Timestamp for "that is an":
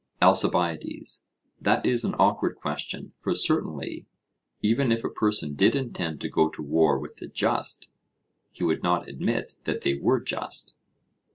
1.61-2.15